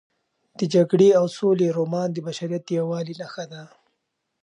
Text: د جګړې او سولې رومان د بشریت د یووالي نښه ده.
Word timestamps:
د 0.57 0.59
جګړې 0.73 1.09
او 1.19 1.25
سولې 1.37 1.67
رومان 1.77 2.07
د 2.13 2.17
بشریت 2.27 2.63
د 2.65 2.69
یووالي 2.79 3.13
نښه 3.21 3.45
ده. 3.51 3.63